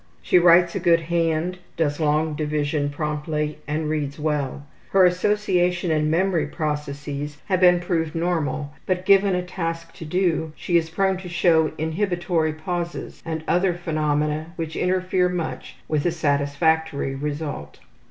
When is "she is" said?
10.55-10.89